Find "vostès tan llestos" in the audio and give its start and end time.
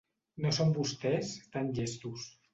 0.77-2.27